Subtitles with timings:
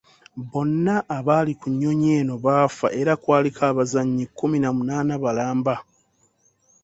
[0.51, 5.75] Bonna abaali ku nnyonyi eno baafa era kwaliko abazannyi kkumi na munaana balamba.